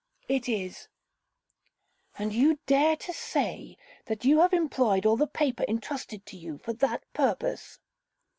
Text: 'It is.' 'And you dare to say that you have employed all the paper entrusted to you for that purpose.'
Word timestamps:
'It 0.27 0.49
is.' 0.49 0.87
'And 2.17 2.33
you 2.33 2.57
dare 2.65 2.95
to 2.95 3.13
say 3.13 3.77
that 4.07 4.25
you 4.25 4.39
have 4.39 4.51
employed 4.51 5.05
all 5.05 5.15
the 5.15 5.27
paper 5.27 5.63
entrusted 5.67 6.25
to 6.25 6.35
you 6.37 6.57
for 6.57 6.73
that 6.73 7.03
purpose.' 7.13 7.77